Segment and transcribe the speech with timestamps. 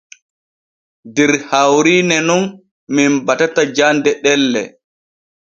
[1.17, 2.43] Der hawrine nun
[2.95, 4.61] men batana jande ɗelle.